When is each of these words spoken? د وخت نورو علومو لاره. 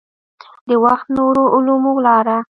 د 0.67 0.69
وخت 0.85 1.07
نورو 1.17 1.43
علومو 1.55 1.93
لاره. 2.05 2.37